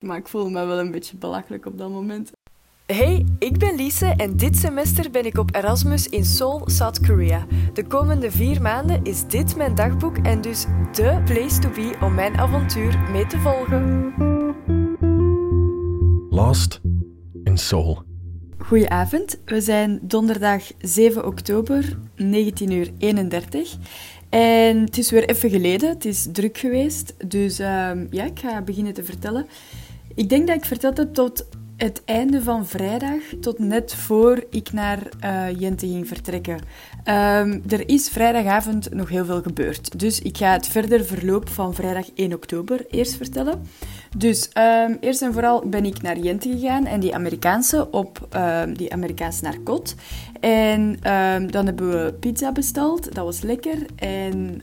Maar 0.00 0.16
ik 0.16 0.28
voelde 0.28 0.50
me 0.50 0.64
wel 0.64 0.78
een 0.78 0.90
beetje 0.90 1.16
belachelijk 1.16 1.66
op 1.66 1.78
dat 1.78 1.90
moment. 1.90 2.32
Hey, 2.86 3.26
ik 3.38 3.58
ben 3.58 3.76
Lise 3.76 4.14
en 4.16 4.36
dit 4.36 4.56
semester 4.56 5.10
ben 5.10 5.24
ik 5.24 5.38
op 5.38 5.54
Erasmus 5.54 6.08
in 6.08 6.24
Seoul, 6.24 6.62
South 6.64 7.06
Korea. 7.06 7.46
De 7.72 7.86
komende 7.86 8.30
vier 8.30 8.62
maanden 8.62 9.04
is 9.04 9.26
dit 9.26 9.56
mijn 9.56 9.74
dagboek 9.74 10.16
en 10.16 10.40
dus 10.40 10.64
de 10.92 11.22
place 11.24 11.58
to 11.58 11.70
be 11.70 11.96
om 12.00 12.14
mijn 12.14 12.36
avontuur 12.36 12.98
mee 13.10 13.26
te 13.26 13.38
volgen. 13.38 14.12
Lost 16.30 16.80
in 17.44 17.58
Seoul. 17.58 18.02
Goedenavond, 18.58 19.40
we 19.44 19.60
zijn 19.60 19.98
donderdag 20.02 20.62
7 20.78 21.26
oktober, 21.26 21.98
19 22.16 22.70
uur 22.70 22.90
31. 22.98 23.76
En 24.28 24.80
het 24.80 24.98
is 24.98 25.10
weer 25.10 25.28
even 25.28 25.50
geleden, 25.50 25.88
het 25.88 26.04
is 26.04 26.26
druk 26.32 26.58
geweest. 26.58 27.14
Dus 27.28 27.58
ehm, 27.58 28.06
ja, 28.10 28.24
ik 28.24 28.38
ga 28.38 28.62
beginnen 28.62 28.92
te 28.92 29.04
vertellen. 29.04 29.46
Ik 30.14 30.28
denk 30.28 30.46
dat 30.46 30.56
ik 30.56 30.64
verteld 30.64 30.96
heb 30.96 31.14
tot 31.14 31.46
het 31.76 32.02
einde 32.04 32.42
van 32.42 32.66
vrijdag, 32.66 33.22
tot 33.40 33.58
net 33.58 33.94
voor 33.94 34.44
ik 34.50 34.72
naar 34.72 35.08
uh, 35.24 35.60
Jente 35.60 35.86
ging 35.86 36.08
vertrekken. 36.08 36.54
Um, 36.54 37.62
er 37.68 37.88
is 37.88 38.08
vrijdagavond 38.08 38.94
nog 38.94 39.08
heel 39.08 39.24
veel 39.24 39.42
gebeurd. 39.42 39.98
Dus 39.98 40.20
ik 40.20 40.36
ga 40.36 40.52
het 40.52 40.66
verder 40.66 41.04
verloop 41.04 41.48
van 41.48 41.74
vrijdag 41.74 42.06
1 42.14 42.32
oktober 42.32 42.86
eerst 42.90 43.16
vertellen. 43.16 43.62
Dus 44.16 44.50
um, 44.58 44.96
eerst 45.00 45.22
en 45.22 45.32
vooral 45.32 45.68
ben 45.68 45.84
ik 45.84 46.02
naar 46.02 46.18
Jente 46.18 46.50
gegaan 46.50 46.86
en 46.86 47.00
die 47.00 47.14
Amerikaanse 47.14 47.90
op 47.90 48.28
um, 48.36 48.76
die 48.76 48.92
Amerikaanse 48.92 49.44
narcot. 49.44 49.94
En 50.40 50.80
um, 50.80 51.50
dan 51.50 51.66
hebben 51.66 51.90
we 51.90 52.14
pizza 52.20 52.52
besteld, 52.52 53.14
dat 53.14 53.24
was 53.24 53.40
lekker. 53.40 53.86
En 53.96 54.62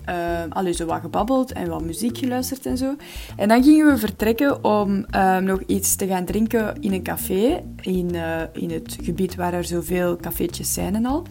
allee, 0.49 0.73
zo 0.73 0.85
wat 0.85 1.01
gebabbeld 1.01 1.51
en 1.51 1.69
wat 1.69 1.83
muziek 1.83 2.17
geluisterd 2.17 2.65
en 2.65 2.77
zo. 2.77 2.95
En 3.35 3.47
dan 3.47 3.63
gingen 3.63 3.87
we 3.87 3.97
vertrekken 3.97 4.63
om 4.63 5.05
nog 5.39 5.61
iets 5.65 5.95
te 5.95 6.07
gaan 6.07 6.25
drinken 6.25 6.81
in 6.81 6.93
een 6.93 7.03
café. 7.03 7.63
In, 7.81 8.13
uh, 8.13 8.41
in 8.53 8.71
het 8.71 8.97
gebied 9.01 9.35
waar 9.35 9.53
er 9.53 9.63
zoveel 9.63 10.17
cafeetjes 10.17 10.73
zijn 10.73 10.95
en 10.95 11.05
al. 11.05 11.23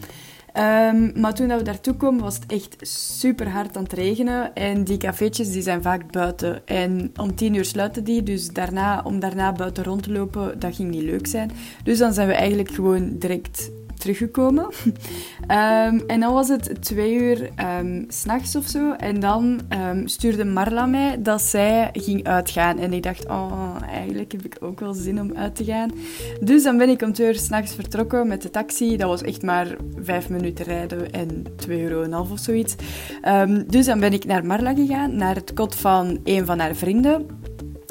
Um, 0.57 1.11
maar 1.15 1.33
toen 1.33 1.47
we 1.47 1.61
daartoe 1.61 1.95
kwamen, 1.95 2.21
was 2.21 2.35
het 2.35 2.45
echt 2.51 2.75
super 2.87 3.49
hard 3.49 3.77
aan 3.77 3.83
het 3.83 3.93
regenen. 3.93 4.53
En 4.53 4.83
die 4.83 4.97
cafeetjes 4.97 5.51
die 5.51 5.61
zijn 5.61 5.81
vaak 5.81 6.11
buiten. 6.11 6.67
En 6.67 7.11
om 7.15 7.35
tien 7.35 7.53
uur 7.53 7.65
sluiten 7.65 8.03
die. 8.03 8.23
Dus 8.23 8.47
daarna, 8.47 9.01
om 9.03 9.19
daarna 9.19 9.51
buiten 9.51 9.83
rond 9.83 10.03
te 10.03 10.11
lopen, 10.11 10.59
dat 10.59 10.75
ging 10.75 10.89
niet 10.89 11.03
leuk 11.03 11.27
zijn. 11.27 11.51
Dus 11.83 11.97
dan 11.97 12.13
zijn 12.13 12.27
we 12.27 12.33
eigenlijk 12.33 12.71
gewoon 12.71 13.17
direct 13.17 13.71
teruggekomen. 13.97 14.63
um, 14.63 16.03
en 16.13 16.19
dan 16.19 16.33
was 16.33 16.47
het 16.47 16.81
twee 16.81 17.13
uur 17.13 17.49
um, 17.79 18.05
s'nachts 18.07 18.55
of 18.55 18.65
zo. 18.67 18.91
En 18.91 19.19
dan 19.19 19.59
um, 19.69 20.07
stuurde 20.07 20.45
Marla 20.45 20.85
mij 20.85 21.21
dat 21.21 21.41
zij 21.41 21.89
ging 21.93 22.27
uitgaan. 22.27 22.79
En 22.79 22.93
ik 22.93 23.03
dacht, 23.03 23.25
oh, 23.25 23.75
eigenlijk 23.89 24.31
heb 24.31 24.45
ik 24.45 24.57
ook 24.59 24.79
wel 24.79 24.93
zin 24.93 25.19
om 25.19 25.35
uit 25.35 25.55
te 25.55 25.63
gaan. 25.63 25.91
Dus 26.41 26.63
dan 26.63 26.77
ben 26.77 26.89
ik 26.89 27.01
om 27.01 27.13
twee 27.13 27.27
uur 27.27 27.39
s'nachts 27.39 27.75
vertrokken 27.75 28.27
met 28.27 28.41
de 28.41 28.49
taxi. 28.49 28.97
Dat 28.97 29.09
was 29.09 29.21
echt 29.21 29.41
maar 29.41 29.75
vijf 30.01 30.29
minuten 30.29 30.65
rijden 30.65 31.11
en 31.11 31.43
twee 31.55 31.81
euro 31.81 32.01
en 32.03 32.11
half 32.11 32.31
of 32.31 32.39
zoiets. 32.39 32.75
dus 33.67 33.85
dan 33.85 33.99
ben 33.99 34.13
ik 34.13 34.25
naar 34.25 34.45
Marla 34.45 34.73
gegaan, 34.73 35.15
naar 35.15 35.35
het 35.35 35.53
kot 35.53 35.75
van 35.75 36.19
een 36.23 36.45
van 36.45 36.59
haar 36.59 36.75
vrienden. 36.75 37.25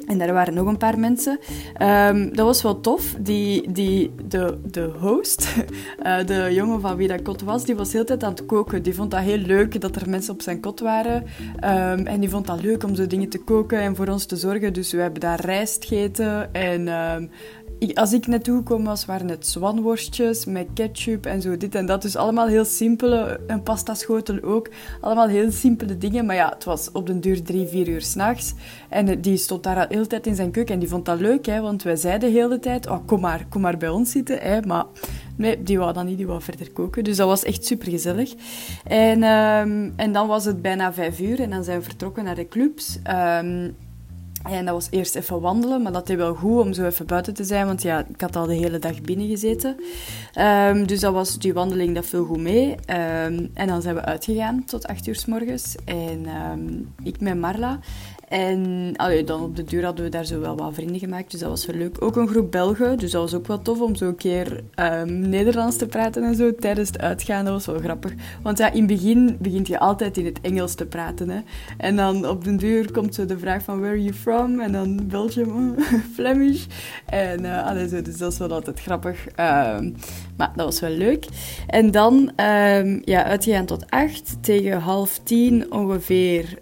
En 0.06 0.18
daar 0.18 0.32
waren 0.32 0.54
nog 0.54 0.66
een 0.66 0.76
paar 0.76 0.98
mensen. 0.98 1.38
Um, 1.82 2.36
dat 2.36 2.46
was 2.46 2.62
wel 2.62 2.80
tof. 2.80 3.14
Die, 3.18 3.72
die, 3.72 4.10
de, 4.28 4.58
de 4.70 4.90
host, 4.98 5.54
uh, 6.02 6.24
de 6.30 6.48
jongen 6.52 6.80
van 6.80 6.96
wie 6.96 7.08
dat 7.08 7.22
kot 7.22 7.42
was, 7.42 7.64
die 7.64 7.76
was 7.76 7.86
de 7.90 7.92
hele 7.92 8.08
tijd 8.08 8.24
aan 8.24 8.30
het 8.30 8.46
koken. 8.46 8.82
Die 8.82 8.94
vond 8.94 9.10
dat 9.10 9.20
heel 9.20 9.38
leuk 9.38 9.80
dat 9.80 9.96
er 9.96 10.10
mensen 10.10 10.34
op 10.34 10.42
zijn 10.42 10.60
kot 10.60 10.80
waren. 10.80 11.22
Um, 11.64 12.06
en 12.06 12.20
die 12.20 12.30
vond 12.30 12.46
dat 12.46 12.62
leuk 12.62 12.84
om 12.84 12.94
zo 12.94 13.06
dingen 13.06 13.28
te 13.28 13.38
koken 13.38 13.80
en 13.80 13.96
voor 13.96 14.08
ons 14.08 14.24
te 14.24 14.36
zorgen. 14.36 14.72
Dus 14.72 14.92
we 14.92 15.00
hebben 15.00 15.20
daar 15.20 15.40
rijst 15.40 15.84
gegeten 15.84 16.54
en 16.54 16.88
um, 16.88 17.30
als 17.94 18.12
ik 18.12 18.26
naartoe 18.26 18.62
kwam, 18.62 18.84
was, 18.84 19.04
waren 19.04 19.28
het 19.28 19.46
zwanworstjes 19.46 20.44
met 20.44 20.66
ketchup 20.74 21.26
en 21.26 21.42
zo 21.42 21.56
dit 21.56 21.74
en 21.74 21.86
dat. 21.86 22.02
Dus 22.02 22.16
allemaal 22.16 22.46
heel 22.46 22.64
simpele, 22.64 23.40
een 23.46 23.62
pasta 23.62 23.94
ook. 24.42 24.68
Allemaal 25.00 25.28
heel 25.28 25.50
simpele 25.50 25.98
dingen. 25.98 26.26
Maar 26.26 26.36
ja, 26.36 26.48
het 26.48 26.64
was 26.64 26.92
op 26.92 27.06
den 27.06 27.20
duur 27.20 27.42
drie, 27.42 27.66
vier 27.66 27.88
uur 27.88 28.02
s'nachts. 28.02 28.54
En 28.88 29.20
die 29.20 29.36
stond 29.36 29.62
daar 29.62 29.88
de 29.88 29.94
hele 29.94 30.06
tijd 30.06 30.26
in 30.26 30.34
zijn 30.34 30.50
keuken. 30.50 30.74
En 30.74 30.80
die 30.80 30.88
vond 30.88 31.04
dat 31.04 31.20
leuk, 31.20 31.46
hè, 31.46 31.60
want 31.60 31.82
wij 31.82 31.96
zeiden 31.96 32.32
de 32.32 32.38
hele 32.38 32.58
tijd, 32.58 32.88
oh, 32.88 33.06
kom 33.06 33.20
maar, 33.20 33.46
kom 33.48 33.60
maar 33.60 33.76
bij 33.76 33.88
ons 33.88 34.10
zitten. 34.10 34.38
Hè. 34.38 34.60
Maar 34.62 34.84
nee, 35.36 35.62
die 35.62 35.78
wou 35.78 35.92
dan 35.92 36.06
niet, 36.06 36.16
die 36.16 36.26
wou 36.26 36.42
verder 36.42 36.70
koken. 36.70 37.04
Dus 37.04 37.16
dat 37.16 37.28
was 37.28 37.44
echt 37.44 37.64
super 37.64 37.90
gezellig. 37.90 38.34
En, 38.84 39.22
um, 39.22 39.92
en 39.96 40.12
dan 40.12 40.26
was 40.26 40.44
het 40.44 40.62
bijna 40.62 40.92
vijf 40.92 41.20
uur 41.20 41.40
en 41.40 41.50
dan 41.50 41.64
zijn 41.64 41.78
we 41.78 41.84
vertrokken 41.84 42.24
naar 42.24 42.34
de 42.34 42.48
clubs. 42.48 42.98
Um, 43.42 43.76
en 44.50 44.64
dat 44.64 44.74
was 44.74 44.88
eerst 44.90 45.14
even 45.14 45.40
wandelen, 45.40 45.82
maar 45.82 45.92
dat 45.92 46.06
deed 46.06 46.16
wel 46.16 46.34
goed 46.34 46.60
om 46.60 46.72
zo 46.72 46.84
even 46.84 47.06
buiten 47.06 47.34
te 47.34 47.44
zijn, 47.44 47.66
want 47.66 47.82
ja, 47.82 48.06
ik 48.08 48.20
had 48.20 48.36
al 48.36 48.46
de 48.46 48.54
hele 48.54 48.78
dag 48.78 49.00
binnen 49.00 49.28
gezeten. 49.28 49.76
Um, 50.38 50.86
dus 50.86 51.00
dat 51.00 51.12
was 51.12 51.38
die 51.38 51.54
wandeling, 51.54 51.94
dat 51.94 52.06
viel 52.06 52.24
goed 52.24 52.40
mee. 52.40 52.70
Um, 52.70 53.50
en 53.54 53.66
dan 53.66 53.82
zijn 53.82 53.94
we 53.94 54.04
uitgegaan 54.04 54.64
tot 54.64 54.86
acht 54.86 55.06
uur 55.06 55.14
s 55.14 55.26
morgens. 55.26 55.74
En 55.84 56.26
um, 56.52 56.94
ik 57.02 57.20
met 57.20 57.38
Marla. 57.38 57.78
En 58.28 58.92
allee, 58.96 59.24
dan 59.24 59.42
op 59.42 59.56
de 59.56 59.64
duur 59.64 59.84
hadden 59.84 60.04
we 60.04 60.10
daar 60.10 60.24
zo 60.24 60.40
wel 60.40 60.56
wat 60.56 60.74
vrienden 60.74 60.98
gemaakt, 60.98 61.30
dus 61.30 61.40
dat 61.40 61.48
was 61.48 61.66
wel 61.66 61.76
leuk. 61.76 62.02
Ook 62.02 62.16
een 62.16 62.28
groep 62.28 62.50
Belgen, 62.50 62.98
dus 62.98 63.10
dat 63.10 63.20
was 63.20 63.34
ook 63.34 63.46
wel 63.46 63.62
tof 63.62 63.80
om 63.80 63.94
zo 63.94 64.06
een 64.08 64.16
keer 64.16 64.64
um, 64.80 65.28
Nederlands 65.28 65.76
te 65.76 65.86
praten 65.86 66.24
en 66.24 66.34
zo 66.34 66.54
tijdens 66.54 66.88
het 66.88 67.00
uitgaan. 67.00 67.44
Dat 67.44 67.54
was 67.54 67.66
wel 67.66 67.78
grappig. 67.78 68.14
Want 68.42 68.58
ja, 68.58 68.70
in 68.72 68.78
het 68.78 68.86
begin 68.86 69.36
begint 69.40 69.66
je 69.66 69.78
altijd 69.78 70.16
in 70.16 70.24
het 70.24 70.40
Engels 70.40 70.74
te 70.74 70.86
praten. 70.86 71.28
Hè. 71.28 71.40
En 71.76 71.96
dan 71.96 72.28
op 72.28 72.44
de 72.44 72.56
duur 72.56 72.92
komt 72.92 73.14
zo 73.14 73.26
de 73.26 73.38
vraag 73.38 73.62
van 73.62 73.78
where 73.80 73.92
are 73.92 74.02
you 74.02 74.14
from? 74.14 74.35
En 74.44 74.72
dan 74.72 75.08
Belgium, 75.08 75.74
Flemish. 76.14 76.64
En 77.06 77.44
uh, 77.44 77.84
zo, 77.86 78.02
dus 78.02 78.16
dat 78.16 78.32
is 78.32 78.38
wel 78.38 78.52
altijd 78.52 78.80
grappig. 78.80 79.26
Um, 79.26 79.94
maar 80.36 80.52
dat 80.56 80.64
was 80.64 80.80
wel 80.80 80.90
leuk. 80.90 81.26
En 81.66 81.90
dan 81.90 82.14
um, 82.14 83.02
ja, 83.04 83.24
uitgegaan 83.24 83.66
tot 83.66 83.90
acht, 83.90 84.42
tegen 84.42 84.80
half 84.80 85.18
tien 85.18 85.72
ongeveer 85.72 86.58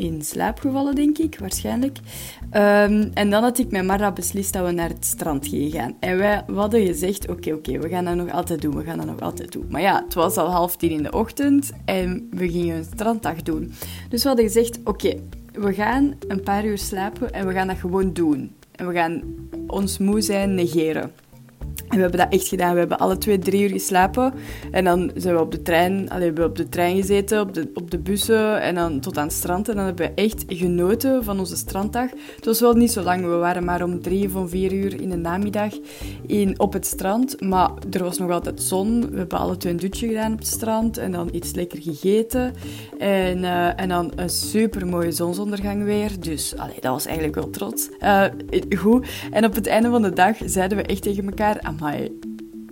in 0.00 0.22
slaap 0.22 0.58
gevallen, 0.58 0.94
denk 0.94 1.18
ik, 1.18 1.38
waarschijnlijk. 1.38 1.98
En 3.14 3.30
dan 3.30 3.42
had 3.42 3.58
ik 3.58 3.70
met 3.70 3.84
Mara 3.84 4.12
beslist 4.12 4.52
dat 4.52 4.66
we 4.66 4.72
naar 4.72 4.88
het 4.88 5.04
strand 5.04 5.46
gingen 5.46 5.70
gaan. 5.70 5.96
En 6.00 6.18
wij 6.18 6.44
hadden 6.54 6.86
gezegd, 6.86 7.28
oké, 7.28 7.52
oké, 7.52 7.78
we 7.78 7.88
gaan 7.88 8.04
dat 8.04 8.14
nog 8.14 8.30
altijd 8.30 8.62
doen, 8.62 8.76
we 8.76 8.84
gaan 8.84 8.96
dat 8.96 9.06
nog 9.06 9.20
altijd 9.20 9.52
doen. 9.52 9.66
Maar 9.68 9.80
ja, 9.80 10.02
het 10.04 10.14
was 10.14 10.36
al 10.36 10.50
half 10.50 10.76
tien 10.76 10.90
in 10.90 11.02
de 11.02 11.12
ochtend 11.12 11.72
en 11.84 12.28
we 12.30 12.50
gingen 12.50 12.76
een 12.76 12.84
stranddag 12.84 13.42
doen. 13.42 13.72
Dus 14.08 14.22
we 14.22 14.28
hadden 14.28 14.46
gezegd, 14.46 14.78
oké, 14.84 15.14
we 15.52 15.74
gaan 15.74 16.14
een 16.28 16.42
paar 16.42 16.64
uur 16.64 16.78
slapen 16.78 17.32
en 17.32 17.46
we 17.46 17.52
gaan 17.52 17.66
dat 17.66 17.76
gewoon 17.76 18.12
doen. 18.12 18.54
En 18.72 18.86
we 18.86 18.94
gaan 18.94 19.22
ons 19.66 19.98
moe 19.98 20.20
zijn 20.20 20.54
negeren. 20.54 21.12
En 21.90 21.96
we 21.96 22.02
hebben 22.02 22.20
dat 22.20 22.32
echt 22.32 22.48
gedaan. 22.48 22.72
We 22.72 22.78
hebben 22.78 22.98
alle 22.98 23.18
twee 23.18 23.38
drie 23.38 23.62
uur 23.62 23.68
geslapen. 23.68 24.32
En 24.70 24.84
dan 24.84 25.10
zijn 25.14 25.34
we 25.34 25.40
op 25.40 25.50
de 25.50 25.62
trein, 25.62 26.10
allee, 26.10 26.26
hebben 26.26 26.44
op 26.44 26.56
de 26.56 26.68
trein 26.68 26.96
gezeten, 26.96 27.40
op 27.40 27.54
de, 27.54 27.70
op 27.74 27.90
de 27.90 27.98
bussen 27.98 28.60
en 28.60 28.74
dan 28.74 29.00
tot 29.00 29.18
aan 29.18 29.26
het 29.26 29.32
strand. 29.32 29.68
En 29.68 29.76
dan 29.76 29.84
hebben 29.84 30.06
we 30.06 30.22
echt 30.22 30.44
genoten 30.46 31.24
van 31.24 31.38
onze 31.38 31.56
stranddag. 31.56 32.10
Het 32.36 32.44
was 32.44 32.60
wel 32.60 32.74
niet 32.74 32.92
zo 32.92 33.02
lang. 33.02 33.22
We 33.22 33.28
waren 33.36 33.64
maar 33.64 33.82
om 33.82 34.02
drie 34.02 34.36
of 34.36 34.50
vier 34.50 34.72
uur 34.72 35.00
in 35.00 35.10
de 35.10 35.16
namiddag 35.16 35.72
in, 36.26 36.60
op 36.60 36.72
het 36.72 36.86
strand. 36.86 37.40
Maar 37.40 37.70
er 37.90 38.02
was 38.02 38.18
nog 38.18 38.30
altijd 38.30 38.62
zon. 38.62 39.10
We 39.10 39.18
hebben 39.18 39.38
alle 39.38 39.56
twee 39.56 39.72
een 39.72 39.78
dutje 39.78 40.08
gedaan 40.08 40.32
op 40.32 40.38
het 40.38 40.46
strand. 40.46 40.98
En 40.98 41.12
dan 41.12 41.28
iets 41.32 41.54
lekker 41.54 41.82
gegeten. 41.82 42.52
En, 42.98 43.38
uh, 43.38 43.80
en 43.80 43.88
dan 43.88 44.12
een 44.16 44.30
super 44.30 44.86
mooie 44.86 45.12
zonsondergang 45.12 45.84
weer. 45.84 46.20
Dus 46.20 46.56
allee, 46.56 46.80
dat 46.80 46.92
was 46.92 47.06
eigenlijk 47.06 47.34
wel 47.34 47.50
trots. 47.50 47.88
Uh, 48.00 48.24
goed. 48.76 49.06
En 49.30 49.44
op 49.44 49.54
het 49.54 49.66
einde 49.66 49.90
van 49.90 50.02
de 50.02 50.12
dag 50.12 50.36
zeiden 50.44 50.78
we 50.78 50.84
echt 50.84 51.02
tegen 51.02 51.24
elkaar 51.24 51.58
amai, 51.80 52.18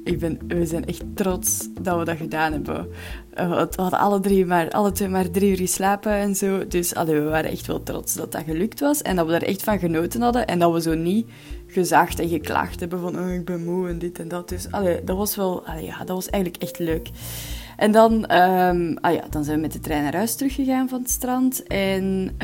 ik 0.04 0.19
ben, 0.19 0.38
we 0.48 0.66
zijn 0.66 0.84
echt 0.84 1.02
trots 1.14 1.69
dat 1.80 1.98
we 1.98 2.04
dat 2.04 2.16
gedaan 2.16 2.52
hebben. 2.52 2.88
We 3.34 3.69
hadden 3.76 3.98
alle, 3.98 4.20
drie 4.20 4.46
maar, 4.46 4.70
alle 4.70 4.92
twee 4.92 5.08
maar 5.08 5.30
drie 5.30 5.50
uur 5.50 5.56
geslapen 5.56 6.12
en 6.12 6.36
zo. 6.36 6.66
Dus 6.66 6.94
allee, 6.94 7.14
we 7.14 7.28
waren 7.28 7.50
echt 7.50 7.66
wel 7.66 7.82
trots 7.82 8.14
dat 8.14 8.32
dat 8.32 8.42
gelukt 8.44 8.80
was. 8.80 9.02
En 9.02 9.16
dat 9.16 9.26
we 9.26 9.34
er 9.34 9.42
echt 9.42 9.62
van 9.62 9.78
genoten 9.78 10.20
hadden. 10.20 10.46
En 10.46 10.58
dat 10.58 10.72
we 10.72 10.80
zo 10.80 10.94
niet 10.94 11.26
gezaagd 11.66 12.20
en 12.20 12.28
geklaagd 12.28 12.81
hebben 12.81 13.00
van 13.00 13.19
oh, 13.19 13.32
ik 13.32 13.44
ben 13.44 13.64
moe 13.64 13.88
en 13.88 13.99
dit 13.99 14.19
en 14.19 14.28
dat. 14.28 14.49
Dus 14.49 14.70
allee, 14.70 15.05
dat 15.05 15.16
was 15.16 15.37
wel, 15.37 15.62
ja, 15.81 15.99
dat 15.99 16.16
was 16.16 16.28
eigenlijk 16.28 16.62
echt 16.62 16.78
leuk. 16.78 17.08
En 17.76 17.93
dan, 17.93 18.12
um, 18.12 18.99
ah 19.00 19.14
ja, 19.14 19.25
dan 19.31 19.44
zijn 19.44 19.56
we 19.56 19.62
met 19.62 19.72
de 19.72 19.81
trein 19.81 20.02
naar 20.02 20.16
huis 20.16 20.34
teruggegaan 20.34 20.88
van 20.88 21.00
het 21.00 21.10
strand. 21.10 21.62
En... 21.62 22.34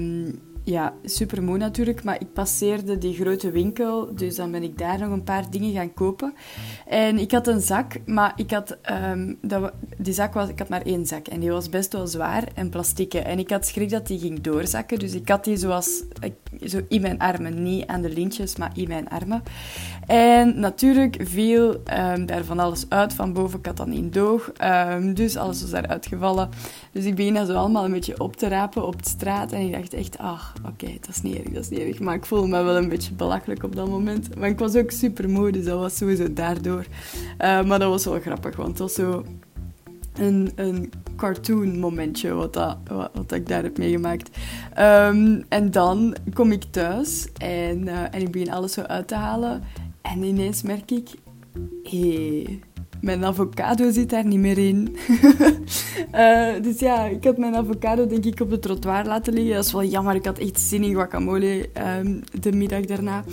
Um, 0.00 0.40
ja, 0.64 0.94
super 1.04 1.42
moe 1.42 1.56
natuurlijk, 1.56 2.04
maar 2.04 2.20
ik 2.20 2.32
passeerde 2.32 2.98
die 2.98 3.14
grote 3.14 3.50
winkel, 3.50 4.14
dus 4.14 4.36
dan 4.36 4.50
ben 4.50 4.62
ik 4.62 4.78
daar 4.78 4.98
nog 4.98 5.10
een 5.10 5.22
paar 5.22 5.50
dingen 5.50 5.72
gaan 5.72 5.94
kopen. 5.94 6.34
En 6.86 7.18
ik 7.18 7.30
had 7.30 7.46
een 7.46 7.60
zak, 7.60 8.06
maar 8.06 8.32
ik 8.36 8.50
had, 8.50 8.76
um, 9.12 9.38
dat, 9.42 9.72
die 9.98 10.12
zak 10.12 10.34
was, 10.34 10.48
ik 10.48 10.58
had 10.58 10.68
maar 10.68 10.82
één 10.82 11.06
zak 11.06 11.26
en 11.26 11.40
die 11.40 11.50
was 11.50 11.68
best 11.68 11.92
wel 11.92 12.06
zwaar 12.06 12.44
en 12.54 12.68
plastieke. 12.68 13.18
En 13.18 13.38
ik 13.38 13.50
had 13.50 13.66
schrik 13.66 13.90
dat 13.90 14.06
die 14.06 14.18
ging 14.18 14.40
doorzakken, 14.40 14.98
dus 14.98 15.14
ik 15.14 15.28
had 15.28 15.44
die 15.44 15.56
zoals, 15.56 16.02
zo 16.66 16.80
in 16.88 17.00
mijn 17.00 17.18
armen, 17.18 17.62
niet 17.62 17.86
aan 17.86 18.02
de 18.02 18.10
lintjes, 18.10 18.56
maar 18.56 18.72
in 18.74 18.88
mijn 18.88 19.08
armen. 19.08 19.42
En 20.06 20.60
natuurlijk 20.60 21.16
viel 21.22 21.70
um, 21.70 22.26
daar 22.26 22.44
van 22.44 22.58
alles 22.58 22.86
uit 22.88 23.14
van 23.14 23.32
boven, 23.32 23.58
ik 23.58 23.66
had 23.66 23.76
dan 23.76 23.92
in 23.92 24.10
doog, 24.10 24.50
um, 24.62 25.14
dus 25.14 25.36
alles 25.36 25.60
was 25.60 25.70
daar 25.70 25.86
uitgevallen. 25.86 26.48
Dus 26.92 27.04
ik 27.04 27.14
begin 27.14 27.34
dat 27.34 27.46
zo 27.46 27.54
allemaal 27.54 27.84
een 27.84 27.92
beetje 27.92 28.20
op 28.20 28.36
te 28.36 28.48
rapen 28.48 28.86
op 28.86 29.02
de 29.02 29.08
straat 29.08 29.52
en 29.52 29.60
ik 29.60 29.72
dacht 29.72 29.94
echt, 29.94 30.18
ach, 30.18 30.53
oké, 30.66 30.86
dat 31.00 31.08
is 31.08 31.22
niet 31.22 31.36
erg, 31.36 31.48
dat 31.48 31.62
is 31.62 31.68
niet 31.68 31.80
erg. 31.80 32.00
Maar 32.00 32.14
ik 32.14 32.24
voelde 32.24 32.48
me 32.48 32.62
wel 32.62 32.76
een 32.76 32.88
beetje 32.88 33.12
belachelijk 33.12 33.62
op 33.62 33.76
dat 33.76 33.88
moment. 33.88 34.38
Maar 34.38 34.48
ik 34.48 34.58
was 34.58 34.76
ook 34.76 34.90
super 34.90 35.30
moe, 35.30 35.52
dus 35.52 35.64
dat 35.64 35.78
was 35.78 35.96
sowieso 35.96 36.32
daardoor. 36.32 36.86
Uh, 37.38 37.64
maar 37.64 37.78
dat 37.78 37.88
was 37.88 38.04
wel 38.04 38.20
grappig, 38.20 38.56
want 38.56 38.68
het 38.68 38.78
was 38.78 38.94
zo 38.94 39.24
een, 40.14 40.52
een 40.54 40.92
cartoon 41.16 41.78
momentje 41.78 42.32
wat, 42.32 42.52
dat, 42.52 42.76
wat, 43.12 43.32
ik 43.32 43.48
daar 43.48 43.62
heb 43.62 43.78
meegemaakt. 43.78 44.38
Um, 44.78 45.44
en 45.48 45.70
dan 45.70 46.16
kom 46.32 46.52
ik 46.52 46.64
thuis 46.70 47.28
en, 47.32 47.86
uh, 47.86 48.14
en 48.14 48.20
ik 48.20 48.30
begin 48.30 48.52
alles 48.52 48.72
zo 48.72 48.80
uit 48.80 49.08
te 49.08 49.14
halen. 49.14 49.62
En 50.02 50.22
ineens 50.22 50.62
merk 50.62 50.90
ik, 50.90 51.08
hé, 51.82 52.44
mijn 53.04 53.24
avocado 53.24 53.90
zit 53.90 54.10
daar 54.10 54.26
niet 54.26 54.38
meer 54.38 54.58
in. 54.58 54.96
uh, 56.14 56.52
dus 56.64 56.78
ja, 56.78 57.04
ik 57.04 57.24
had 57.24 57.36
mijn 57.36 57.54
avocado 57.54 58.06
denk 58.06 58.24
ik 58.24 58.40
op 58.40 58.50
de 58.50 58.58
trottoir 58.58 59.04
laten 59.04 59.32
liggen. 59.32 59.54
Dat 59.54 59.64
is 59.64 59.72
wel 59.72 59.84
jammer, 59.84 60.14
ik 60.14 60.24
had 60.24 60.38
echt 60.38 60.60
zin 60.60 60.82
in 60.82 60.94
guacamole 60.94 61.68
um, 61.98 62.20
de 62.40 62.52
middag 62.52 62.84
daarna. 62.84 63.24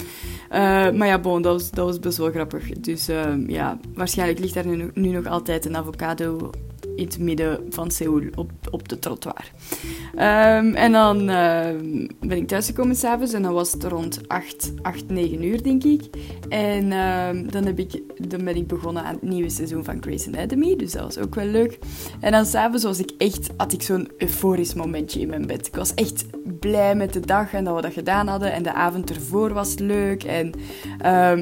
Uh, 0.51 0.97
maar 0.97 1.07
ja, 1.07 1.19
bon, 1.19 1.41
dat 1.41 1.53
was, 1.53 1.71
dat 1.71 1.85
was 1.85 1.99
best 1.99 2.17
wel 2.17 2.31
grappig. 2.31 2.69
Dus 2.69 3.09
uh, 3.09 3.47
ja, 3.47 3.79
waarschijnlijk 3.93 4.39
ligt 4.39 4.53
daar 4.53 4.67
nu, 4.67 4.89
nu 4.93 5.09
nog 5.09 5.25
altijd 5.25 5.65
een 5.65 5.77
avocado 5.77 6.49
in 6.95 7.05
het 7.05 7.19
midden 7.19 7.65
van 7.69 7.91
Seoul 7.91 8.23
op, 8.35 8.51
op 8.71 8.89
de 8.89 8.99
trottoir. 8.99 9.51
Um, 10.15 10.75
en 10.75 10.91
dan 10.91 11.29
uh, 11.29 11.65
ben 12.19 12.37
ik 12.37 12.47
thuisgekomen 12.47 12.95
s'avonds 12.95 13.33
en 13.33 13.41
dan 13.41 13.53
was 13.53 13.71
het 13.71 13.83
rond 13.83 14.19
8, 14.27 14.73
8 14.81 15.09
9 15.09 15.43
uur, 15.43 15.63
denk 15.63 15.83
ik. 15.83 16.01
En 16.49 16.85
uh, 16.85 17.51
dan, 17.51 17.65
heb 17.65 17.79
ik, 17.79 18.01
dan 18.29 18.43
ben 18.43 18.55
ik 18.55 18.67
begonnen 18.67 19.03
aan 19.03 19.13
het 19.13 19.21
nieuwe 19.21 19.49
seizoen 19.49 19.83
van 19.83 20.01
Grey's 20.01 20.27
Anatomy, 20.27 20.75
dus 20.75 20.91
dat 20.91 21.03
was 21.03 21.17
ook 21.17 21.35
wel 21.35 21.45
leuk. 21.45 21.79
En 22.19 22.31
dan 22.31 22.45
s'avonds 22.45 22.83
was 22.83 22.99
ik 22.99 23.11
echt, 23.17 23.49
had 23.57 23.73
ik 23.73 23.81
zo'n 23.81 24.09
euforisch 24.17 24.73
momentje 24.73 25.19
in 25.19 25.29
mijn 25.29 25.47
bed. 25.47 25.67
Ik 25.67 25.75
was 25.75 25.93
echt 25.93 26.25
blij 26.59 26.95
met 26.95 27.13
de 27.13 27.19
dag 27.19 27.53
en 27.53 27.63
dat 27.63 27.75
we 27.75 27.81
dat 27.81 27.93
gedaan 27.93 28.27
hadden. 28.27 28.53
En 28.53 28.63
de 28.63 28.73
avond 28.73 29.09
ervoor 29.09 29.53
was 29.53 29.77
leuk. 29.77 30.23
En, 30.23 30.51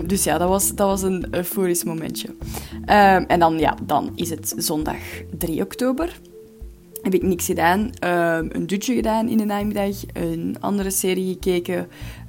dus 0.08 0.24
ja, 0.24 0.38
dat 0.38 0.50
was, 0.50 0.76
dat 0.76 0.88
was 0.88 1.02
een 1.02 1.28
euforisch 1.32 1.84
momentje. 1.84 2.36
En 3.28 3.40
dan, 3.40 3.60
ja, 3.60 3.76
dan 3.84 4.12
is 4.16 4.30
het 4.30 4.54
zondag 4.58 4.98
3 5.38 5.62
oktober 5.62 6.20
heb 7.02 7.14
ik 7.14 7.22
niks 7.22 7.46
gedaan. 7.46 7.90
Uh, 8.04 8.38
een 8.50 8.68
dutje 8.68 8.96
gedaan 8.96 9.28
in 9.28 9.38
de 9.38 9.46
namiddag, 9.46 9.96
een 10.14 10.56
andere 10.60 10.90
serie 10.90 11.34
gekeken. 11.34 11.88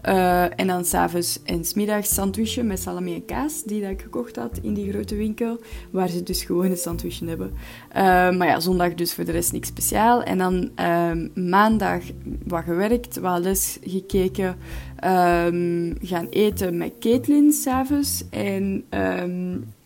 Uh, 0.08 0.60
en 0.60 0.66
dan 0.66 0.84
s'avonds 0.84 1.42
en 1.44 1.64
smiddags 1.64 2.14
sandwichje 2.14 2.62
met 2.62 2.80
salami 2.80 3.14
en 3.14 3.24
kaas, 3.24 3.62
die 3.62 3.80
dat 3.80 3.90
ik 3.90 4.00
gekocht 4.00 4.36
had 4.36 4.58
in 4.62 4.74
die 4.74 4.92
grote 4.92 5.16
winkel, 5.16 5.60
waar 5.90 6.08
ze 6.08 6.22
dus 6.22 6.44
gewoon 6.44 6.70
een 6.70 6.76
sandwichje 6.76 7.26
hebben. 7.26 7.50
Uh, 7.50 7.94
maar 8.36 8.46
ja, 8.46 8.60
zondag 8.60 8.94
dus 8.94 9.14
voor 9.14 9.24
de 9.24 9.32
rest 9.32 9.52
niks 9.52 9.68
speciaal. 9.68 10.22
En 10.22 10.38
dan 10.38 10.70
ehm, 10.74 11.28
maandag 11.34 12.02
wat 12.46 12.64
gewerkt, 12.64 13.18
wat 13.18 13.42
les 13.42 13.78
gekeken, 13.82 14.56
ehm, 14.96 15.94
gaan 16.00 16.26
eten 16.30 16.76
met 16.76 16.92
Caitlin 16.98 17.52
s'avonds. 17.52 18.24
En 18.30 18.84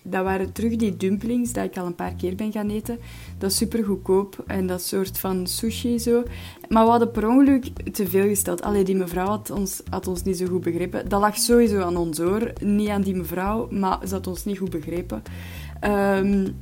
dat 0.06 0.24
waren 0.24 0.52
terug 0.52 0.76
die 0.76 0.96
dumplings 0.96 1.52
dat 1.52 1.64
ik 1.64 1.76
al 1.76 1.86
een 1.86 1.94
paar 1.94 2.14
keer 2.14 2.34
ben 2.34 2.52
gaan 2.52 2.70
eten. 2.70 2.98
Dat 3.38 3.50
is 3.50 3.56
super 3.56 3.84
goedkoop 3.84 4.44
en 4.46 4.66
dat 4.66 4.82
soort 4.82 5.18
van 5.18 5.46
sushi 5.46 5.98
zo. 5.98 6.22
Maar 6.68 6.84
we 6.84 6.90
hadden 6.90 7.10
per 7.10 7.28
ongeluk 7.28 7.92
te 7.92 8.08
veel 8.08 8.28
gesteld. 8.28 8.62
Allee, 8.62 8.84
die 8.84 8.96
mevrouw 8.96 9.26
had 9.26 9.50
ons, 9.50 9.82
had 9.90 10.06
ons 10.06 10.22
niet 10.22 10.36
zo 10.36 10.46
goed 10.46 10.62
begrepen. 10.62 11.08
Dat 11.08 11.20
lag 11.20 11.36
sowieso 11.36 11.80
aan 11.80 11.96
ons 11.96 12.18
hoor. 12.18 12.52
Niet 12.60 12.88
aan 12.88 13.02
die 13.02 13.14
mevrouw, 13.14 13.68
maar 13.70 13.98
ze 14.06 14.14
had 14.14 14.26
ons 14.26 14.44
niet 14.44 14.58
goed 14.58 14.70
begrepen. 14.70 15.22
Um, 15.84 16.54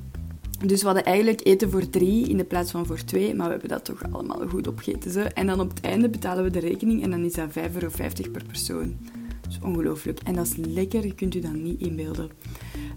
dus 0.67 0.81
we 0.81 0.87
hadden 0.87 1.05
eigenlijk 1.05 1.47
eten 1.47 1.71
voor 1.71 1.91
drie 1.91 2.29
in 2.29 2.37
de 2.37 2.45
plaats 2.45 2.71
van 2.71 2.87
voor 2.87 3.05
twee, 3.05 3.35
maar 3.35 3.47
we 3.47 3.53
hebben 3.53 3.69
dat 3.69 3.85
toch 3.85 4.03
allemaal 4.11 4.49
goed 4.49 4.67
opgegeten. 4.67 5.11
Zo. 5.11 5.21
En 5.21 5.47
dan 5.47 5.61
op 5.61 5.69
het 5.69 5.81
einde 5.81 6.09
betalen 6.09 6.45
we 6.45 6.50
de 6.50 6.61
rekening 6.61 7.03
en 7.03 7.11
dan 7.11 7.25
is 7.25 7.33
dat 7.33 7.49
5,50 7.49 7.55
euro 7.73 7.88
per 8.33 8.45
persoon. 8.47 8.97
Dat 9.41 9.50
is 9.50 9.59
ongelooflijk. 9.62 10.21
En 10.25 10.35
dat 10.35 10.47
is 10.47 10.56
lekker, 10.56 11.06
je 11.06 11.15
kunt 11.15 11.35
u 11.35 11.41
dat 11.41 11.53
niet 11.53 11.81
inbeelden. 11.81 12.31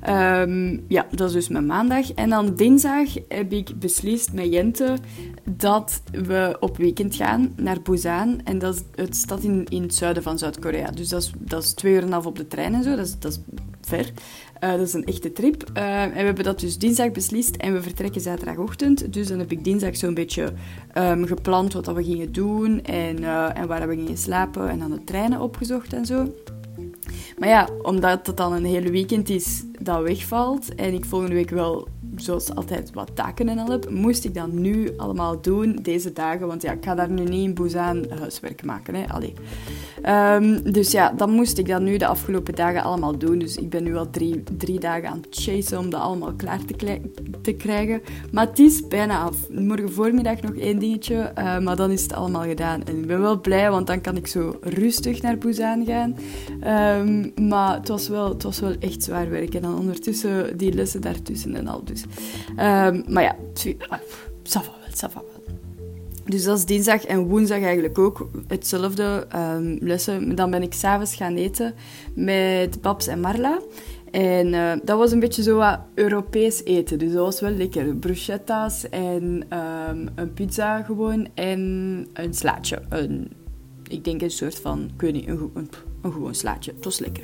Um, 0.09 0.83
ja, 0.87 1.07
dat 1.11 1.27
is 1.27 1.33
dus 1.33 1.47
mijn 1.47 1.65
maandag. 1.65 2.11
En 2.11 2.29
dan 2.29 2.55
dinsdag 2.55 3.09
heb 3.27 3.53
ik 3.53 3.79
beslist 3.79 4.33
met 4.33 4.53
Jente 4.53 4.97
dat 5.49 6.01
we 6.11 6.57
op 6.59 6.77
weekend 6.77 7.15
gaan 7.15 7.53
naar 7.55 7.81
Busan. 7.81 8.41
En 8.43 8.59
dat 8.59 8.75
is 8.75 8.81
het 8.95 9.15
stad 9.15 9.43
in, 9.43 9.65
in 9.69 9.81
het 9.81 9.95
zuiden 9.95 10.23
van 10.23 10.37
Zuid-Korea. 10.37 10.91
Dus 10.91 11.09
dat 11.09 11.21
is, 11.21 11.31
dat 11.37 11.63
is 11.63 11.73
twee 11.73 11.93
uur 11.93 11.99
en 11.99 12.05
een 12.05 12.11
half 12.11 12.25
op 12.25 12.37
de 12.37 12.47
trein 12.47 12.73
en 12.73 12.83
zo. 12.83 12.95
Dat 12.95 13.05
is, 13.05 13.19
dat 13.19 13.31
is 13.31 13.39
ver. 13.81 14.11
Uh, 14.63 14.71
dat 14.71 14.87
is 14.87 14.93
een 14.93 15.05
echte 15.05 15.31
trip. 15.31 15.63
Uh, 15.77 16.03
en 16.03 16.11
we 16.11 16.21
hebben 16.21 16.43
dat 16.43 16.59
dus 16.59 16.77
dinsdag 16.77 17.11
beslist 17.11 17.55
en 17.55 17.73
we 17.73 17.81
vertrekken 17.81 18.21
zaterdagochtend. 18.21 19.13
Dus 19.13 19.27
dan 19.27 19.39
heb 19.39 19.51
ik 19.51 19.63
dinsdag 19.63 19.97
zo'n 19.97 20.13
beetje 20.13 20.53
um, 20.97 21.25
gepland 21.25 21.73
wat 21.73 21.87
we 21.87 22.03
gingen 22.03 22.31
doen 22.31 22.83
en, 22.83 23.21
uh, 23.21 23.57
en 23.57 23.67
waar 23.67 23.87
we 23.87 23.95
gingen 23.95 24.17
slapen. 24.17 24.69
En 24.69 24.79
dan 24.79 24.91
de 24.91 25.03
treinen 25.03 25.41
opgezocht 25.41 25.93
en 25.93 26.05
zo. 26.05 26.33
Maar 27.37 27.49
ja, 27.49 27.69
omdat 27.81 28.27
het 28.27 28.37
dan 28.37 28.53
een 28.53 28.65
hele 28.65 28.91
weekend 28.91 29.29
is 29.29 29.63
dat 29.85 30.01
wegvalt 30.01 30.75
en 30.75 30.93
ik 30.93 31.05
volgende 31.05 31.35
week 31.35 31.49
wel 31.49 31.87
zoals 32.15 32.55
altijd 32.55 32.93
wat 32.93 33.11
taken 33.13 33.49
en 33.49 33.57
al 33.57 33.71
heb, 33.71 33.89
moest 33.89 34.25
ik 34.25 34.33
dat 34.33 34.51
nu 34.51 34.97
allemaal 34.97 35.41
doen, 35.41 35.79
deze 35.81 36.13
dagen. 36.13 36.47
Want 36.47 36.61
ja, 36.61 36.71
ik 36.71 36.85
ga 36.85 36.95
daar 36.95 37.09
nu 37.09 37.23
niet 37.23 37.43
in 37.43 37.53
Busan 37.53 38.05
huiswerk 38.19 38.63
maken. 38.63 38.95
Hè. 38.95 39.05
Um, 40.35 40.71
dus 40.71 40.91
ja, 40.91 41.11
dat 41.17 41.29
moest 41.29 41.57
ik 41.57 41.67
dan 41.67 41.83
nu 41.83 41.97
de 41.97 42.07
afgelopen 42.07 42.55
dagen 42.55 42.83
allemaal 42.83 43.17
doen. 43.17 43.39
Dus 43.39 43.57
ik 43.57 43.69
ben 43.69 43.83
nu 43.83 43.95
al 43.95 44.09
drie, 44.09 44.43
drie 44.57 44.79
dagen 44.79 45.09
aan 45.09 45.21
het 45.21 45.27
chasen 45.29 45.79
om 45.79 45.89
dat 45.89 46.01
allemaal 46.01 46.33
klaar 46.33 46.59
te, 47.41 47.53
krijgen. 47.53 48.01
Maar 48.31 48.47
het 48.47 48.59
is 48.59 48.87
bijna 48.87 49.21
af. 49.21 49.49
Morgen 49.49 49.91
voormiddag 49.91 50.41
nog 50.41 50.55
één 50.55 50.79
dingetje, 50.79 51.31
uh, 51.37 51.59
maar 51.59 51.75
dan 51.75 51.91
is 51.91 52.01
het 52.01 52.13
allemaal 52.13 52.43
gedaan. 52.43 52.83
En 52.83 52.97
ik 52.97 53.07
ben 53.07 53.21
wel 53.21 53.41
blij, 53.41 53.71
want 53.71 53.87
dan 53.87 54.01
kan 54.01 54.15
ik 54.15 54.27
zo 54.27 54.57
rustig 54.61 55.21
naar 55.21 55.37
Busan 55.37 55.85
gaan. 55.85 56.15
Um, 56.99 57.47
maar 57.47 57.75
het 57.75 57.87
was, 57.87 58.07
wel, 58.07 58.29
het 58.29 58.43
was 58.43 58.59
wel 58.59 58.73
echt 58.79 59.03
zwaar 59.03 59.29
werk. 59.29 59.53
En 59.55 59.61
dan 59.61 59.74
ondertussen 59.77 60.57
die 60.57 60.73
lessen 60.73 61.01
daartussen 61.01 61.55
en 61.55 61.67
al. 61.67 61.83
Dus 61.83 62.03
Um, 62.49 63.03
maar 63.07 63.23
ja, 63.23 63.35
ça 64.43 64.61
va 64.61 64.71
wel, 64.99 65.09
wel. 65.13 65.33
Dus 66.25 66.43
dat 66.43 66.57
is 66.57 66.65
dinsdag 66.65 67.03
en 67.05 67.27
woensdag 67.27 67.61
eigenlijk 67.61 67.97
ook 67.97 68.29
hetzelfde 68.47 69.27
um, 69.35 69.77
lessen. 69.81 70.35
Dan 70.35 70.51
ben 70.51 70.61
ik 70.61 70.73
s'avonds 70.73 71.15
gaan 71.15 71.35
eten 71.35 71.73
met 72.13 72.81
Babs 72.81 73.07
en 73.07 73.19
Marla. 73.19 73.59
En 74.11 74.47
uh, 74.47 74.71
dat 74.83 74.97
was 74.97 75.11
een 75.11 75.19
beetje 75.19 75.43
zo 75.43 75.57
wat 75.57 75.79
Europees 75.93 76.63
eten. 76.63 76.99
Dus 76.99 77.11
dat 77.11 77.25
was 77.25 77.39
wel 77.39 77.51
lekker. 77.51 77.95
Bruschetta's 77.95 78.89
en 78.89 79.23
um, 79.89 80.09
een 80.15 80.33
pizza 80.33 80.83
gewoon. 80.83 81.27
En 81.33 81.59
een 82.13 82.33
slaatje. 82.33 82.81
Een, 82.89 83.31
ik 83.87 84.03
denk 84.03 84.21
een 84.21 84.31
soort 84.31 84.59
van, 84.59 84.89
ik 84.97 85.01
een, 85.01 85.29
een, 85.29 85.69
een 86.01 86.11
gewoon 86.11 86.35
slaatje. 86.35 86.73
Het 86.75 86.85
was 86.85 86.99
lekker. 86.99 87.23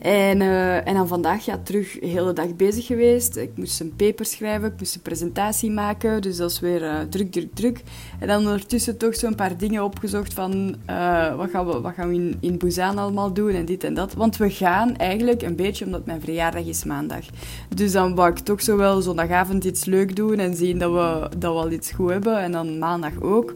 En, 0.00 0.40
uh, 0.40 0.88
en 0.88 0.94
dan 0.94 1.08
vandaag 1.08 1.44
ja, 1.44 1.58
terug 1.62 1.98
de 1.98 2.06
hele 2.06 2.32
dag 2.32 2.56
bezig 2.56 2.86
geweest. 2.86 3.36
Ik 3.36 3.50
moest 3.54 3.80
een 3.80 3.96
paper 3.96 4.26
schrijven, 4.26 4.68
ik 4.68 4.78
moest 4.78 4.94
een 4.94 5.02
presentatie 5.02 5.70
maken. 5.70 6.22
Dus 6.22 6.36
dat 6.36 6.50
is 6.50 6.60
weer 6.60 6.82
uh, 6.82 6.98
druk, 7.08 7.32
druk, 7.32 7.54
druk. 7.54 7.82
En 8.18 8.28
dan 8.28 8.38
ondertussen 8.38 8.96
toch 8.96 9.16
zo'n 9.16 9.34
paar 9.34 9.56
dingen 9.56 9.84
opgezocht 9.84 10.34
van 10.34 10.76
uh, 10.90 11.36
wat 11.36 11.50
gaan 11.50 11.66
we, 11.66 11.80
wat 11.80 11.94
gaan 11.94 12.08
we 12.08 12.14
in, 12.14 12.36
in 12.40 12.58
Busan 12.58 12.98
allemaal 12.98 13.32
doen 13.32 13.50
en 13.50 13.64
dit 13.64 13.84
en 13.84 13.94
dat. 13.94 14.14
Want 14.14 14.36
we 14.36 14.50
gaan 14.50 14.96
eigenlijk 14.96 15.42
een 15.42 15.56
beetje, 15.56 15.84
omdat 15.84 16.06
mijn 16.06 16.20
verjaardag 16.20 16.64
is 16.64 16.84
maandag. 16.84 17.24
Dus 17.74 17.92
dan 17.92 18.14
wou 18.14 18.30
ik 18.30 18.38
toch 18.38 18.62
zo 18.62 18.76
wel 18.76 19.00
zondagavond 19.00 19.64
iets 19.64 19.84
leuk 19.84 20.16
doen 20.16 20.38
en 20.38 20.54
zien 20.54 20.78
dat 20.78 20.92
we, 20.92 21.38
dat 21.38 21.52
we 21.52 21.58
al 21.58 21.70
iets 21.70 21.90
goed 21.90 22.10
hebben. 22.10 22.38
En 22.38 22.52
dan 22.52 22.78
maandag 22.78 23.20
ook. 23.20 23.54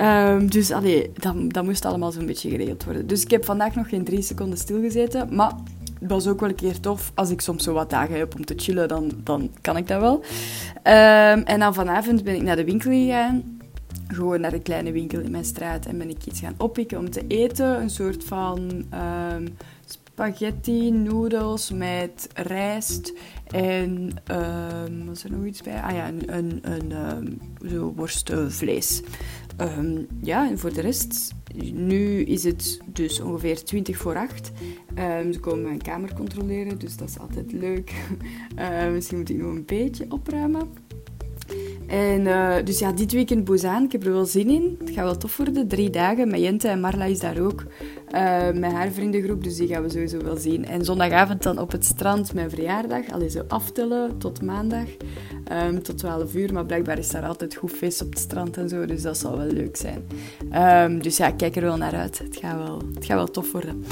Um, 0.00 0.50
dus 0.50 0.70
allee, 0.70 1.10
dat, 1.14 1.34
dat 1.48 1.64
moest 1.64 1.84
allemaal 1.84 2.12
zo'n 2.12 2.26
beetje 2.26 2.50
geregeld 2.50 2.84
worden. 2.84 3.06
Dus 3.06 3.22
ik 3.22 3.30
heb 3.30 3.44
vandaag 3.44 3.74
nog 3.74 3.88
geen 3.88 4.04
drie 4.04 4.22
seconden 4.22 4.58
stilgezeten. 4.58 5.34
Maar 5.34 5.52
het 6.00 6.10
was 6.10 6.26
ook 6.26 6.40
wel 6.40 6.48
een 6.48 6.54
keer 6.54 6.80
tof. 6.80 7.12
Als 7.14 7.30
ik 7.30 7.40
soms 7.40 7.64
zo 7.64 7.72
wat 7.72 7.90
dagen 7.90 8.18
heb 8.18 8.34
om 8.34 8.44
te 8.44 8.54
chillen, 8.56 8.88
dan, 8.88 9.10
dan 9.24 9.50
kan 9.60 9.76
ik 9.76 9.88
dat 9.88 10.00
wel. 10.00 10.14
Um, 10.14 11.42
en 11.42 11.58
dan 11.58 11.74
vanavond 11.74 12.24
ben 12.24 12.34
ik 12.34 12.42
naar 12.42 12.56
de 12.56 12.64
winkel 12.64 12.90
gegaan. 12.90 13.60
Gewoon 14.08 14.40
naar 14.40 14.52
een 14.52 14.62
kleine 14.62 14.92
winkel 14.92 15.20
in 15.20 15.30
mijn 15.30 15.44
straat. 15.44 15.86
En 15.86 15.98
ben 15.98 16.10
ik 16.10 16.26
iets 16.26 16.40
gaan 16.40 16.54
oppikken 16.56 16.98
om 16.98 17.10
te 17.10 17.26
eten. 17.26 17.80
Een 17.80 17.90
soort 17.90 18.24
van 18.24 18.86
um, 19.32 19.56
spaghetti, 19.84 20.90
noedels 20.90 21.70
met 21.70 22.28
rijst. 22.34 23.12
En 23.50 24.10
um, 24.30 25.06
was 25.06 25.24
er 25.24 25.30
nog 25.30 25.44
iets 25.44 25.62
bij? 25.62 25.82
Ah 25.82 25.94
ja, 25.94 26.08
een, 26.08 26.36
een, 26.36 26.60
een 26.62 26.92
um, 26.92 27.40
zo 27.70 27.92
worstvlees. 27.96 29.02
Um, 29.60 30.06
ja, 30.22 30.48
en 30.48 30.58
voor 30.58 30.72
de 30.72 30.80
rest, 30.80 31.34
nu 31.72 32.20
is 32.20 32.44
het 32.44 32.80
dus 32.86 33.20
ongeveer 33.20 33.64
20 33.64 33.96
voor 33.96 34.16
8. 34.16 34.52
Um, 34.98 35.32
ze 35.32 35.40
komen 35.40 35.62
mijn 35.62 35.82
kamer 35.82 36.14
controleren, 36.14 36.78
dus 36.78 36.96
dat 36.96 37.08
is 37.08 37.18
altijd 37.18 37.52
leuk. 37.52 37.92
Uh, 38.58 38.88
misschien 38.92 39.18
moet 39.18 39.30
ik 39.30 39.36
nog 39.36 39.54
een 39.54 39.64
beetje 39.64 40.06
opruimen. 40.08 40.68
En 41.86 42.20
uh, 42.20 42.54
dus 42.64 42.78
ja, 42.78 42.92
dit 42.92 43.12
weekend 43.12 43.44
Busan, 43.44 43.84
ik 43.84 43.92
heb 43.92 44.04
er 44.04 44.12
wel 44.12 44.24
zin 44.24 44.50
in. 44.50 44.76
Het 44.78 44.90
gaat 44.90 45.04
wel 45.04 45.16
tof 45.16 45.36
worden, 45.36 45.68
drie 45.68 45.90
dagen. 45.90 46.30
Met 46.30 46.40
Jente 46.40 46.68
en 46.68 46.80
Marla 46.80 47.04
is 47.04 47.20
daar 47.20 47.40
ook. 47.40 47.64
Uh, 48.14 48.50
met 48.60 48.72
haar 48.72 48.90
vriendengroep. 48.90 49.44
Dus 49.44 49.56
die 49.56 49.68
gaan 49.68 49.82
we 49.82 49.90
sowieso 49.90 50.22
wel 50.22 50.36
zien. 50.36 50.66
En 50.66 50.84
zondagavond 50.84 51.42
dan 51.42 51.58
op 51.58 51.72
het 51.72 51.84
strand 51.84 52.34
mijn 52.34 52.50
verjaardag. 52.50 53.10
Allee, 53.10 53.30
zo 53.30 53.42
aftellen 53.48 54.18
tot 54.18 54.42
maandag. 54.42 54.86
Um, 55.52 55.82
tot 55.82 55.98
12 55.98 56.34
uur. 56.34 56.52
Maar 56.52 56.66
blijkbaar 56.66 56.98
is 56.98 57.10
daar 57.10 57.26
altijd 57.26 57.54
goed 57.54 57.72
feest 57.72 58.02
op 58.02 58.10
het 58.10 58.18
strand 58.18 58.56
en 58.56 58.68
zo. 58.68 58.86
Dus 58.86 59.02
dat 59.02 59.18
zal 59.18 59.36
wel 59.36 59.46
leuk 59.46 59.76
zijn. 59.76 60.04
Um, 60.84 61.02
dus 61.02 61.16
ja, 61.16 61.30
kijk 61.30 61.56
er 61.56 61.62
wel 61.62 61.76
naar 61.76 61.94
uit. 61.94 62.18
Het 62.18 62.36
gaat 62.36 62.56
wel, 62.56 62.82
het 62.94 63.04
gaat 63.04 63.16
wel 63.16 63.30
tof 63.30 63.52
worden. 63.52 63.84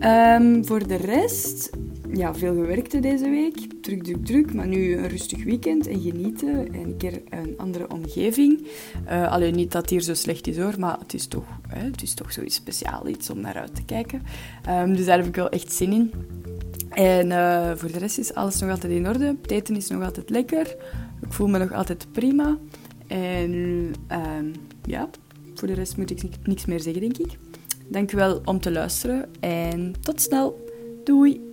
Um, 0.00 0.66
voor 0.66 0.86
de 0.86 0.96
rest 0.96 1.70
ja, 2.12 2.34
veel 2.34 2.54
gewerkt 2.54 3.02
deze 3.02 3.30
week. 3.30 3.56
Druk, 3.80 4.02
druk, 4.04 4.26
druk. 4.26 4.54
Maar 4.54 4.66
nu 4.66 4.96
een 4.96 5.08
rustig 5.08 5.44
weekend 5.44 5.86
en 5.86 6.00
genieten. 6.00 6.72
En 6.72 6.82
een 6.82 6.96
keer 6.96 7.22
een 7.30 7.54
andere 7.56 7.90
omgeving. 7.90 8.66
Uh, 9.06 9.32
alleen 9.32 9.54
niet 9.54 9.72
dat 9.72 9.80
het 9.80 9.90
hier 9.90 10.00
zo 10.00 10.14
slecht 10.14 10.46
is 10.46 10.58
hoor, 10.58 10.74
maar 10.78 10.98
het 10.98 11.14
is 11.14 11.26
toch, 11.26 11.44
hè, 11.68 11.84
het 11.84 12.02
is 12.02 12.14
toch 12.14 12.32
zoiets 12.32 12.54
speciaals, 12.54 13.08
iets 13.08 13.30
om 13.30 13.40
naar 13.40 13.56
uit 13.56 13.74
te 13.74 13.84
kijken. 13.84 14.22
Um, 14.68 14.96
dus 14.96 15.06
daar 15.06 15.18
heb 15.18 15.26
ik 15.26 15.36
wel 15.36 15.48
echt 15.48 15.72
zin 15.72 15.92
in. 15.92 16.10
En 16.90 17.26
uh, 17.26 17.72
voor 17.74 17.92
de 17.92 17.98
rest 17.98 18.18
is 18.18 18.34
alles 18.34 18.60
nog 18.60 18.70
altijd 18.70 18.92
in 18.92 19.08
orde. 19.08 19.36
Het 19.42 19.50
eten 19.50 19.76
is 19.76 19.88
nog 19.88 20.02
altijd 20.02 20.30
lekker. 20.30 20.76
Ik 21.22 21.32
voel 21.32 21.48
me 21.48 21.58
nog 21.58 21.72
altijd 21.72 22.06
prima. 22.12 22.58
En 23.06 23.52
um, 23.52 24.52
ja, 24.84 25.10
voor 25.54 25.68
de 25.68 25.74
rest 25.74 25.96
moet 25.96 26.10
ik 26.10 26.22
niks 26.44 26.64
meer 26.64 26.80
zeggen, 26.80 27.00
denk 27.00 27.18
ik. 27.18 27.38
Dankjewel 27.88 28.40
om 28.44 28.60
te 28.60 28.70
luisteren 28.70 29.28
en 29.40 29.94
tot 30.00 30.20
snel. 30.20 30.66
Doei! 31.04 31.51